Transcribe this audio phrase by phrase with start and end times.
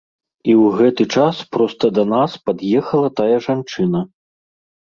[0.45, 4.05] І ў гэты час проста да нас пад'ехала тая жанчына.